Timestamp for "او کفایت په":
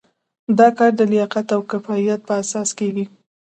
1.55-2.33